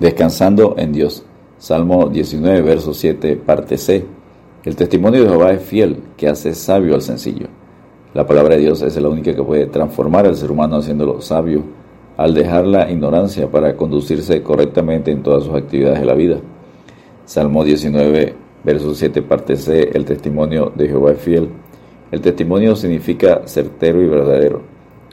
Descansando 0.00 0.76
en 0.78 0.92
Dios. 0.92 1.24
Salmo 1.58 2.08
19, 2.08 2.62
verso 2.62 2.94
7, 2.94 3.34
parte 3.34 3.76
C. 3.76 4.04
El 4.64 4.76
testimonio 4.76 5.24
de 5.24 5.28
Jehová 5.28 5.50
es 5.50 5.62
fiel, 5.62 5.96
que 6.16 6.28
hace 6.28 6.54
sabio 6.54 6.94
al 6.94 7.02
sencillo. 7.02 7.48
La 8.14 8.24
palabra 8.24 8.54
de 8.54 8.60
Dios 8.60 8.80
es 8.82 8.96
la 8.96 9.08
única 9.08 9.34
que 9.34 9.42
puede 9.42 9.66
transformar 9.66 10.24
al 10.24 10.36
ser 10.36 10.52
humano 10.52 10.76
haciéndolo 10.76 11.20
sabio, 11.20 11.64
al 12.16 12.32
dejar 12.32 12.64
la 12.68 12.88
ignorancia 12.88 13.50
para 13.50 13.74
conducirse 13.74 14.40
correctamente 14.40 15.10
en 15.10 15.24
todas 15.24 15.42
sus 15.42 15.54
actividades 15.54 15.98
de 15.98 16.06
la 16.06 16.14
vida. 16.14 16.36
Salmo 17.24 17.64
19, 17.64 18.34
verso 18.62 18.94
7, 18.94 19.22
parte 19.22 19.56
C. 19.56 19.90
El 19.92 20.04
testimonio 20.04 20.72
de 20.76 20.86
Jehová 20.86 21.10
es 21.10 21.18
fiel. 21.18 21.48
El 22.12 22.20
testimonio 22.20 22.76
significa 22.76 23.42
certero 23.46 24.00
y 24.00 24.06
verdadero. 24.06 24.62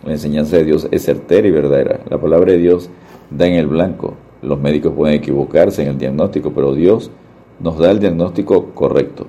La 0.05 0.11
enseñanza 0.11 0.57
de 0.57 0.65
Dios 0.65 0.87
es 0.91 1.03
certera 1.03 1.47
y 1.47 1.51
verdadera. 1.51 2.01
La 2.07 2.21
palabra 2.21 2.51
de 2.51 2.59
Dios 2.59 2.91
da 3.31 3.47
en 3.47 3.55
el 3.55 3.65
blanco, 3.65 4.13
los 4.45 4.59
médicos 4.59 4.93
pueden 4.93 5.15
equivocarse 5.15 5.81
en 5.83 5.89
el 5.89 5.97
diagnóstico, 5.97 6.51
pero 6.53 6.73
Dios 6.73 7.11
nos 7.59 7.77
da 7.77 7.91
el 7.91 7.99
diagnóstico 7.99 8.67
correcto. 8.73 9.27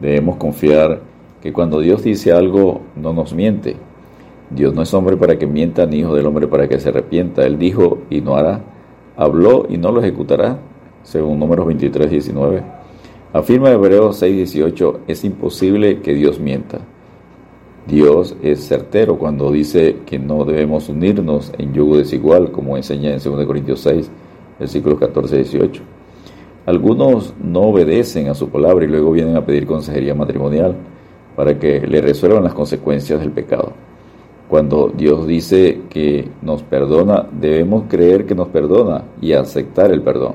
Debemos 0.00 0.36
confiar 0.36 1.00
que 1.42 1.52
cuando 1.52 1.80
Dios 1.80 2.02
dice 2.02 2.32
algo 2.32 2.80
no 2.96 3.12
nos 3.12 3.34
miente. 3.34 3.76
Dios 4.50 4.74
no 4.74 4.82
es 4.82 4.92
hombre 4.92 5.16
para 5.16 5.38
que 5.38 5.46
mienta, 5.46 5.86
ni 5.86 5.98
hijo 5.98 6.14
del 6.14 6.26
hombre 6.26 6.48
para 6.48 6.68
que 6.68 6.80
se 6.80 6.88
arrepienta. 6.88 7.46
Él 7.46 7.58
dijo 7.58 7.98
y 8.10 8.20
no 8.20 8.36
hará. 8.36 8.60
Habló 9.16 9.66
y 9.68 9.76
no 9.76 9.92
lo 9.92 10.00
ejecutará, 10.00 10.58
según 11.02 11.38
números 11.38 11.66
23, 11.66 12.10
19. 12.10 12.62
Afirma 13.32 13.70
Hebreos 13.70 14.16
6, 14.16 14.34
18, 14.36 15.00
es 15.06 15.24
imposible 15.24 16.00
que 16.00 16.14
Dios 16.14 16.40
mienta. 16.40 16.80
Dios 17.86 18.36
es 18.42 18.66
certero 18.66 19.18
cuando 19.18 19.50
dice 19.50 19.98
que 20.04 20.18
no 20.18 20.44
debemos 20.44 20.88
unirnos 20.88 21.52
en 21.58 21.72
yugo 21.72 21.96
desigual, 21.96 22.50
como 22.50 22.76
enseña 22.76 23.10
en 23.10 23.22
2 23.22 23.46
Corintios 23.46 23.80
6, 23.80 24.10
versículos 24.60 25.00
14 25.00 25.34
y 25.34 25.38
18. 25.38 25.82
Algunos 26.66 27.34
no 27.42 27.62
obedecen 27.62 28.28
a 28.28 28.34
su 28.34 28.48
palabra 28.48 28.84
y 28.84 28.88
luego 28.88 29.10
vienen 29.10 29.36
a 29.36 29.44
pedir 29.44 29.66
consejería 29.66 30.14
matrimonial 30.14 30.76
para 31.34 31.58
que 31.58 31.80
le 31.80 32.00
resuelvan 32.00 32.44
las 32.44 32.54
consecuencias 32.54 33.18
del 33.18 33.32
pecado. 33.32 33.72
Cuando 34.48 34.92
Dios 34.94 35.26
dice 35.26 35.82
que 35.88 36.28
nos 36.42 36.62
perdona, 36.62 37.26
debemos 37.32 37.84
creer 37.88 38.26
que 38.26 38.34
nos 38.34 38.48
perdona 38.48 39.04
y 39.20 39.32
aceptar 39.32 39.90
el 39.90 40.02
perdón. 40.02 40.34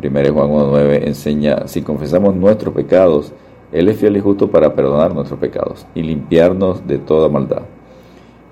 1 0.00 0.10
Juan 0.32 0.50
1.9 0.50 1.06
enseña, 1.06 1.66
si 1.66 1.82
confesamos 1.82 2.36
nuestros 2.36 2.72
pecados, 2.72 3.32
Él 3.72 3.88
es 3.88 3.96
fiel 3.96 4.16
y 4.16 4.20
justo 4.20 4.48
para 4.48 4.74
perdonar 4.74 5.12
nuestros 5.12 5.40
pecados 5.40 5.86
y 5.94 6.02
limpiarnos 6.02 6.86
de 6.86 6.98
toda 6.98 7.28
maldad. 7.28 7.62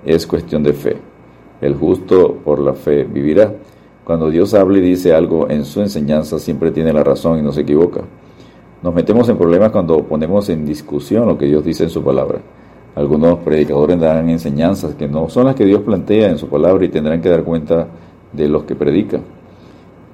Es 0.05 0.27
cuestión 0.27 0.61
de 0.63 0.73
fe. 0.73 0.97
El 1.61 1.75
justo 1.75 2.33
por 2.43 2.59
la 2.59 2.73
fe 2.73 3.03
vivirá. 3.05 3.53
Cuando 4.07 4.29
Dios 4.29 4.53
habla 4.53 4.77
y 4.77 4.81
dice 4.81 5.13
algo 5.13 5.49
en 5.49 5.65
su 5.65 5.81
enseñanza, 5.81 6.39
siempre 6.39 6.71
tiene 6.71 6.93
la 6.93 7.03
razón 7.03 7.39
y 7.39 7.41
no 7.41 7.51
se 7.51 7.63
equivoca. 7.63 8.03
Nos 8.81 8.95
metemos 8.95 9.27
en 9.27 9.37
problemas 9.37 9.69
cuando 9.69 10.01
ponemos 10.01 10.47
en 10.47 10.65
discusión 10.65 11.27
lo 11.27 11.37
que 11.37 11.45
Dios 11.45 11.61
dice 11.65 11.83
en 11.83 11.89
su 11.89 12.01
palabra. 12.01 12.39
Algunos 12.95 13.39
predicadores 13.39 13.99
darán 13.99 14.29
enseñanzas 14.29 14.95
que 14.95 15.09
no 15.09 15.27
son 15.27 15.47
las 15.47 15.55
que 15.55 15.65
Dios 15.65 15.81
plantea 15.81 16.29
en 16.29 16.37
su 16.37 16.47
palabra 16.47 16.85
y 16.85 16.87
tendrán 16.87 17.19
que 17.19 17.27
dar 17.27 17.43
cuenta 17.43 17.85
de 18.31 18.47
los 18.47 18.63
que 18.63 18.75
predican. 18.75 19.23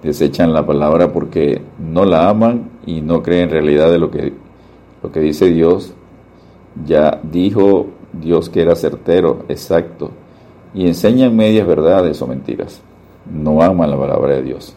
Desechan 0.02 0.54
la 0.54 0.66
palabra 0.66 1.14
porque 1.14 1.62
no 1.78 2.04
la 2.04 2.30
aman 2.30 2.72
y 2.88 3.02
no 3.02 3.22
creen 3.22 3.44
en 3.44 3.50
realidad 3.52 3.92
de 3.92 4.00
lo 4.00 4.10
que, 4.10 4.34
lo 5.04 5.12
que 5.12 5.20
dice 5.20 5.52
Dios. 5.52 5.94
Ya 6.84 7.20
dijo 7.22 7.90
Dios 8.12 8.50
que 8.50 8.64
era 8.64 8.76
certero, 8.76 9.46
exacto, 9.50 10.10
y 10.74 10.88
enseñan 10.88 11.36
medias 11.36 11.68
verdades 11.68 12.20
o 12.24 12.26
mentiras 12.26 12.82
no 13.32 13.62
aman 13.62 13.90
la 13.90 13.98
palabra 13.98 14.36
de 14.36 14.44
Dios, 14.44 14.76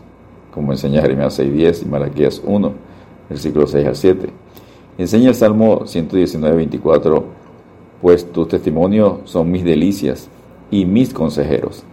como 0.53 0.73
enseña 0.73 1.03
Jeremías 1.03 1.39
6.10 1.39 1.83
y 1.83 1.89
Malaquías 1.89 2.43
1, 2.45 2.73
versículos 3.29 3.71
6 3.71 3.87
al 3.87 3.97
7. 3.97 4.29
Enseña 4.99 5.29
el 5.29 5.35
Salmo 5.35 5.81
119.24, 5.81 7.23
pues 8.01 8.31
tus 8.33 8.49
testimonios 8.49 9.19
son 9.25 9.51
mis 9.51 9.65
delicias 9.65 10.29
y 10.71 10.85
mis 10.85 11.13
consejeros. 11.13 11.85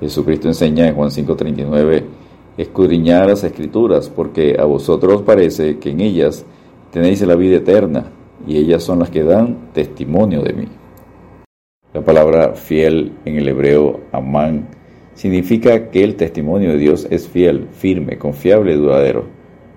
Jesucristo 0.00 0.48
enseña 0.48 0.88
en 0.88 0.94
Juan 0.94 1.10
5.39, 1.10 2.04
escudriñar 2.56 3.28
las 3.28 3.44
escrituras, 3.44 4.08
porque 4.08 4.56
a 4.58 4.64
vosotros 4.64 5.22
parece 5.22 5.78
que 5.78 5.90
en 5.90 6.00
ellas 6.00 6.44
tenéis 6.90 7.20
la 7.22 7.34
vida 7.34 7.56
eterna, 7.56 8.06
y 8.46 8.56
ellas 8.56 8.82
son 8.82 9.00
las 9.00 9.10
que 9.10 9.22
dan 9.22 9.70
testimonio 9.72 10.42
de 10.42 10.52
mí. 10.54 10.68
La 11.92 12.00
palabra 12.02 12.54
fiel 12.54 13.12
en 13.24 13.36
el 13.36 13.48
hebreo 13.48 14.00
amán 14.12 14.68
significa 15.20 15.90
que 15.90 16.02
el 16.02 16.16
testimonio 16.16 16.70
de 16.70 16.78
Dios 16.78 17.06
es 17.10 17.28
fiel, 17.28 17.66
firme, 17.72 18.16
confiable 18.16 18.72
y 18.72 18.76
duradero. 18.76 19.26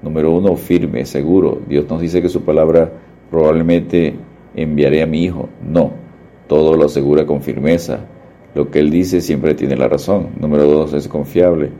Número 0.01 0.31
uno, 0.31 0.55
firme, 0.55 1.03
seguro. 1.03 1.59
Dios 1.67 1.85
nos 1.89 1.99
dice 1.99 2.21
que 2.21 2.29
su 2.29 2.43
palabra 2.43 2.89
probablemente 3.29 4.13
enviaré 4.55 5.01
a 5.01 5.05
mi 5.05 5.21
hijo. 5.21 5.49
No, 5.61 5.91
todo 6.47 6.77
lo 6.77 6.85
asegura 6.85 7.25
con 7.25 7.41
firmeza. 7.41 8.05
Lo 8.55 8.71
que 8.71 8.79
él 8.79 8.89
dice 8.89 9.19
siempre 9.19 9.53
tiene 9.53 9.75
la 9.75 9.89
razón. 9.89 10.29
Número 10.39 10.63
dos, 10.63 10.93
es 10.93 11.09
confiable. 11.09 11.71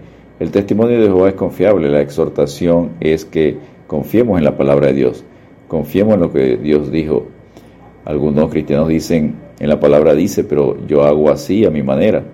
El 0.42 0.52
testimonio 0.52 1.00
de 1.00 1.06
Jehová 1.06 1.30
es 1.30 1.36
confiable. 1.36 1.88
La 1.88 2.02
exhortación 2.02 2.90
es 3.00 3.24
que 3.24 3.56
confiemos 3.88 4.40
en 4.40 4.44
la 4.44 4.58
palabra 4.58 4.88
de 4.88 4.94
Dios. 4.94 5.24
Confiemos 5.70 6.16
en 6.16 6.20
lo 6.20 6.34
que 6.34 6.58
Dios 6.58 6.92
dijo. 6.92 7.28
Algunos 8.04 8.52
cristianos 8.52 8.90
dicen, 8.90 9.36
en 9.58 9.70
la 9.70 9.80
palabra 9.80 10.16
dice, 10.16 10.44
pero 10.44 10.86
yo 10.86 11.04
hago 11.04 11.30
así 11.30 11.64
a 11.64 11.70
mi 11.70 11.82
manera. 11.82 12.26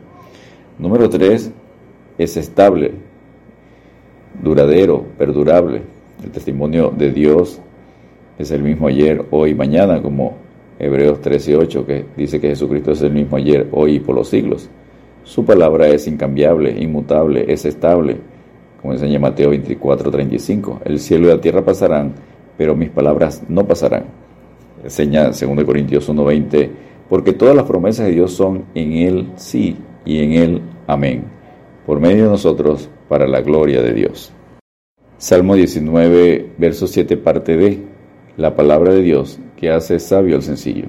Número 0.79 1.09
tres, 1.09 1.51
es 2.17 2.37
estable, 2.37 2.93
duradero, 4.41 5.03
perdurable. 5.17 5.81
El 6.23 6.31
testimonio 6.31 6.93
de 6.97 7.11
Dios 7.11 7.59
es 8.37 8.49
el 8.51 8.63
mismo 8.63 8.87
ayer, 8.87 9.25
hoy 9.31 9.49
y 9.51 9.55
mañana, 9.55 10.01
como 10.01 10.37
Hebreos 10.79 11.19
13, 11.19 11.57
8, 11.57 11.85
que 11.85 12.05
dice 12.15 12.39
que 12.39 12.47
Jesucristo 12.47 12.91
es 12.93 13.01
el 13.01 13.11
mismo 13.11 13.35
ayer, 13.35 13.67
hoy 13.73 13.95
y 13.95 13.99
por 13.99 14.15
los 14.15 14.29
siglos. 14.29 14.69
Su 15.25 15.43
palabra 15.43 15.89
es 15.89 16.07
incambiable, 16.07 16.71
inmutable, 16.71 17.51
es 17.51 17.65
estable, 17.65 18.15
como 18.81 18.93
enseña 18.93 19.19
Mateo 19.19 19.49
24, 19.49 20.09
35. 20.09 20.79
El 20.85 20.97
cielo 21.01 21.27
y 21.27 21.31
la 21.31 21.41
tierra 21.41 21.61
pasarán, 21.61 22.13
pero 22.57 22.73
mis 22.73 22.89
palabras 22.89 23.43
no 23.49 23.67
pasarán. 23.67 24.05
Enseña 24.81 25.25
2 25.25 25.43
Corintios 25.65 26.07
1, 26.07 26.23
20, 26.23 26.71
porque 27.09 27.33
todas 27.33 27.53
las 27.53 27.65
promesas 27.65 28.05
de 28.05 28.13
Dios 28.13 28.31
son 28.31 28.63
en 28.73 28.93
Él 28.93 29.31
sí 29.35 29.75
y 30.05 30.23
en 30.23 30.33
Él 30.33 30.61
amén, 30.87 31.25
por 31.85 31.99
medio 31.99 32.23
de 32.23 32.29
nosotros, 32.29 32.89
para 33.07 33.27
la 33.27 33.41
gloria 33.41 33.81
de 33.81 33.93
Dios. 33.93 34.33
Salmo 35.17 35.55
19, 35.55 36.53
verso 36.57 36.87
7, 36.87 37.17
parte 37.17 37.55
B. 37.57 37.79
La 38.37 38.55
palabra 38.55 38.93
de 38.93 39.01
Dios 39.01 39.39
que 39.57 39.69
hace 39.69 39.99
sabio 39.99 40.35
al 40.35 40.43
sencillo. 40.43 40.85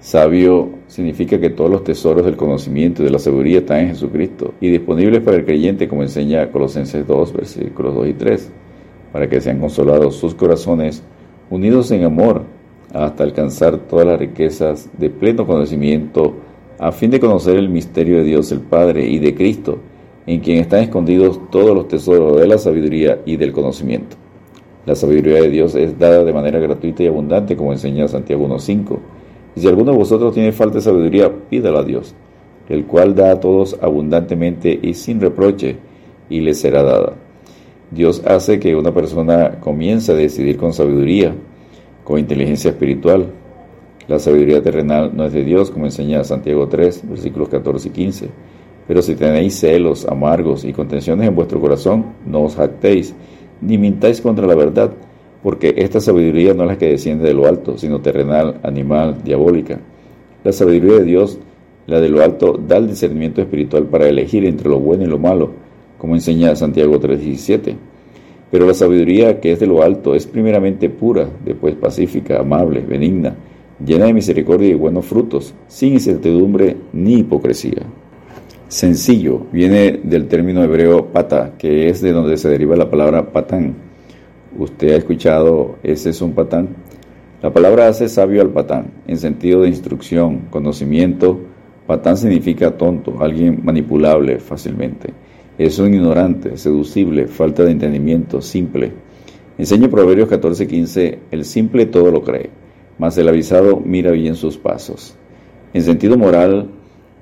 Sabio 0.00 0.70
significa 0.86 1.38
que 1.38 1.50
todos 1.50 1.70
los 1.70 1.84
tesoros 1.84 2.24
del 2.24 2.36
conocimiento 2.36 3.02
y 3.02 3.04
de 3.04 3.10
la 3.10 3.18
sabiduría 3.18 3.58
están 3.58 3.80
en 3.80 3.88
Jesucristo 3.88 4.54
y 4.58 4.70
disponibles 4.70 5.20
para 5.20 5.36
el 5.36 5.44
creyente, 5.44 5.88
como 5.88 6.02
enseña 6.02 6.50
Colosenses 6.50 7.06
2, 7.06 7.32
versículos 7.34 7.94
2 7.94 8.08
y 8.08 8.14
3, 8.14 8.50
para 9.12 9.28
que 9.28 9.42
sean 9.42 9.60
consolados 9.60 10.16
sus 10.16 10.34
corazones, 10.34 11.02
unidos 11.50 11.90
en 11.90 12.04
amor, 12.04 12.44
hasta 12.94 13.24
alcanzar 13.24 13.76
todas 13.76 14.06
las 14.06 14.18
riquezas 14.18 14.88
de 14.96 15.10
pleno 15.10 15.46
conocimiento 15.46 16.34
a 16.80 16.92
fin 16.92 17.10
de 17.10 17.20
conocer 17.20 17.58
el 17.58 17.68
misterio 17.68 18.16
de 18.16 18.24
Dios 18.24 18.50
el 18.52 18.60
Padre 18.60 19.06
y 19.06 19.18
de 19.18 19.34
Cristo, 19.34 19.78
en 20.26 20.40
quien 20.40 20.58
están 20.58 20.82
escondidos 20.82 21.38
todos 21.50 21.74
los 21.74 21.88
tesoros 21.88 22.40
de 22.40 22.46
la 22.46 22.56
sabiduría 22.56 23.20
y 23.26 23.36
del 23.36 23.52
conocimiento. 23.52 24.16
La 24.86 24.94
sabiduría 24.94 25.42
de 25.42 25.50
Dios 25.50 25.74
es 25.74 25.98
dada 25.98 26.24
de 26.24 26.32
manera 26.32 26.58
gratuita 26.58 27.02
y 27.02 27.06
abundante, 27.06 27.54
como 27.54 27.72
enseña 27.72 28.08
Santiago 28.08 28.48
1.5. 28.48 28.98
Y 29.56 29.60
si 29.60 29.68
alguno 29.68 29.92
de 29.92 29.98
vosotros 29.98 30.32
tiene 30.32 30.52
falta 30.52 30.76
de 30.76 30.80
sabiduría, 30.80 31.30
pídala 31.50 31.80
a 31.80 31.84
Dios, 31.84 32.14
el 32.70 32.86
cual 32.86 33.14
da 33.14 33.32
a 33.32 33.40
todos 33.40 33.76
abundantemente 33.82 34.78
y 34.80 34.94
sin 34.94 35.20
reproche, 35.20 35.76
y 36.30 36.40
le 36.40 36.54
será 36.54 36.82
dada. 36.82 37.12
Dios 37.90 38.22
hace 38.24 38.58
que 38.58 38.74
una 38.74 38.94
persona 38.94 39.60
comience 39.60 40.12
a 40.12 40.14
decidir 40.14 40.56
con 40.56 40.72
sabiduría, 40.72 41.34
con 42.04 42.18
inteligencia 42.18 42.70
espiritual, 42.70 43.26
la 44.10 44.18
sabiduría 44.18 44.60
terrenal 44.60 45.12
no 45.14 45.24
es 45.24 45.32
de 45.32 45.44
Dios, 45.44 45.70
como 45.70 45.84
enseña 45.84 46.24
Santiago 46.24 46.66
3, 46.66 47.08
versículos 47.08 47.48
14 47.48 47.90
y 47.90 47.92
15. 47.92 48.28
Pero 48.88 49.02
si 49.02 49.14
tenéis 49.14 49.60
celos 49.60 50.04
amargos 50.04 50.64
y 50.64 50.72
contenciones 50.72 51.28
en 51.28 51.34
vuestro 51.36 51.60
corazón, 51.60 52.06
no 52.26 52.42
os 52.42 52.56
jactéis, 52.56 53.14
ni 53.60 53.78
mintáis 53.78 54.20
contra 54.20 54.48
la 54.48 54.56
verdad, 54.56 54.90
porque 55.44 55.74
esta 55.76 56.00
sabiduría 56.00 56.54
no 56.54 56.64
es 56.64 56.70
la 56.70 56.78
que 56.78 56.88
desciende 56.88 57.28
de 57.28 57.34
lo 57.34 57.46
alto, 57.46 57.78
sino 57.78 58.00
terrenal, 58.00 58.58
animal, 58.64 59.22
diabólica. 59.22 59.78
La 60.42 60.50
sabiduría 60.50 60.98
de 60.98 61.04
Dios, 61.04 61.38
la 61.86 62.00
de 62.00 62.08
lo 62.08 62.20
alto, 62.20 62.58
da 62.66 62.78
el 62.78 62.88
discernimiento 62.88 63.40
espiritual 63.40 63.84
para 63.84 64.08
elegir 64.08 64.44
entre 64.44 64.68
lo 64.68 64.80
bueno 64.80 65.04
y 65.04 65.06
lo 65.06 65.18
malo, 65.18 65.52
como 65.98 66.16
enseña 66.16 66.56
Santiago 66.56 66.98
3:17. 66.98 67.76
Pero 68.50 68.66
la 68.66 68.74
sabiduría 68.74 69.38
que 69.38 69.52
es 69.52 69.60
de 69.60 69.68
lo 69.68 69.84
alto 69.84 70.16
es 70.16 70.26
primeramente 70.26 70.90
pura, 70.90 71.28
después 71.44 71.76
pacífica, 71.76 72.40
amable, 72.40 72.80
benigna, 72.80 73.36
llena 73.84 74.06
de 74.06 74.12
misericordia 74.12 74.68
y 74.68 74.74
buenos 74.74 75.06
frutos, 75.06 75.54
sin 75.68 75.94
incertidumbre 75.94 76.76
ni 76.92 77.20
hipocresía. 77.20 77.82
Sencillo 78.68 79.46
viene 79.52 80.00
del 80.02 80.28
término 80.28 80.62
hebreo 80.62 81.06
pata, 81.06 81.54
que 81.58 81.88
es 81.88 82.00
de 82.00 82.12
donde 82.12 82.36
se 82.36 82.48
deriva 82.48 82.76
la 82.76 82.90
palabra 82.90 83.32
patán. 83.32 83.74
¿Usted 84.56 84.92
ha 84.92 84.96
escuchado 84.96 85.76
ese 85.82 86.10
es 86.10 86.22
un 86.22 86.34
patán? 86.34 86.68
La 87.42 87.52
palabra 87.52 87.88
hace 87.88 88.08
sabio 88.08 88.42
al 88.42 88.50
patán, 88.50 88.92
en 89.06 89.16
sentido 89.16 89.62
de 89.62 89.68
instrucción, 89.68 90.42
conocimiento. 90.50 91.40
Patán 91.86 92.16
significa 92.16 92.76
tonto, 92.76 93.16
alguien 93.20 93.60
manipulable 93.64 94.38
fácilmente. 94.38 95.12
Es 95.58 95.78
un 95.78 95.92
ignorante, 95.92 96.56
seducible, 96.56 97.26
falta 97.26 97.64
de 97.64 97.72
entendimiento, 97.72 98.40
simple. 98.40 98.92
Enseña 99.58 99.88
Proverbios 99.88 100.28
14:15, 100.28 101.18
el 101.30 101.44
simple 101.44 101.86
todo 101.86 102.10
lo 102.10 102.22
cree, 102.22 102.50
mas 103.00 103.16
el 103.16 103.30
avisado 103.30 103.80
mira 103.82 104.10
bien 104.10 104.36
sus 104.36 104.58
pasos. 104.58 105.16
En 105.72 105.80
sentido 105.80 106.18
moral, 106.18 106.68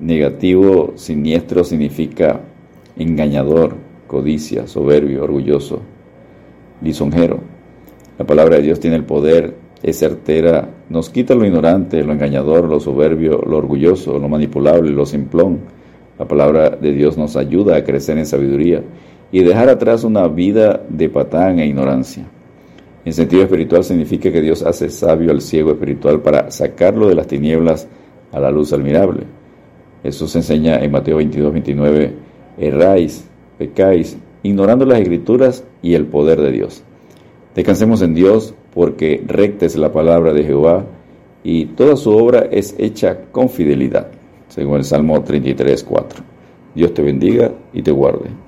negativo, 0.00 0.94
siniestro 0.96 1.62
significa 1.62 2.40
engañador, 2.96 3.76
codicia, 4.08 4.66
soberbio, 4.66 5.22
orgulloso, 5.22 5.82
lisonjero. 6.82 7.38
La 8.18 8.26
palabra 8.26 8.56
de 8.56 8.62
Dios 8.62 8.80
tiene 8.80 8.96
el 8.96 9.04
poder, 9.04 9.54
es 9.80 10.00
certera, 10.00 10.68
nos 10.88 11.10
quita 11.10 11.36
lo 11.36 11.46
ignorante, 11.46 12.02
lo 12.02 12.12
engañador, 12.12 12.68
lo 12.68 12.80
soberbio, 12.80 13.40
lo 13.46 13.58
orgulloso, 13.58 14.18
lo 14.18 14.28
manipulable, 14.28 14.90
lo 14.90 15.06
simplón. 15.06 15.60
La 16.18 16.26
palabra 16.26 16.70
de 16.70 16.92
Dios 16.92 17.16
nos 17.16 17.36
ayuda 17.36 17.76
a 17.76 17.84
crecer 17.84 18.18
en 18.18 18.26
sabiduría 18.26 18.82
y 19.30 19.44
dejar 19.44 19.68
atrás 19.68 20.02
una 20.02 20.26
vida 20.26 20.82
de 20.88 21.08
patán 21.08 21.60
e 21.60 21.66
ignorancia. 21.66 22.26
En 23.04 23.12
sentido 23.12 23.42
espiritual 23.42 23.84
significa 23.84 24.30
que 24.30 24.40
Dios 24.40 24.62
hace 24.62 24.90
sabio 24.90 25.30
al 25.30 25.40
ciego 25.40 25.70
espiritual 25.70 26.20
para 26.20 26.50
sacarlo 26.50 27.08
de 27.08 27.14
las 27.14 27.26
tinieblas 27.26 27.88
a 28.32 28.40
la 28.40 28.50
luz 28.50 28.72
admirable. 28.72 29.24
Se 30.08 30.38
enseña 30.38 30.78
en 30.78 30.90
Mateo 30.90 31.16
22, 31.16 31.52
29, 31.52 32.12
erráis, 32.58 33.28
pecáis, 33.58 34.16
ignorando 34.42 34.84
las 34.84 35.00
escrituras 35.00 35.64
y 35.82 35.94
el 35.94 36.06
poder 36.06 36.40
de 36.40 36.52
Dios. 36.52 36.82
Descansemos 37.54 38.02
en 38.02 38.14
Dios 38.14 38.54
porque 38.74 39.22
recta 39.26 39.66
es 39.66 39.76
la 39.76 39.92
palabra 39.92 40.32
de 40.32 40.44
Jehová 40.44 40.84
y 41.42 41.66
toda 41.66 41.96
su 41.96 42.10
obra 42.10 42.46
es 42.50 42.74
hecha 42.78 43.18
con 43.32 43.48
fidelidad, 43.48 44.08
según 44.48 44.76
el 44.76 44.84
Salmo 44.84 45.22
33, 45.22 45.82
4. 45.84 46.24
Dios 46.74 46.94
te 46.94 47.02
bendiga 47.02 47.52
y 47.72 47.82
te 47.82 47.90
guarde. 47.90 48.47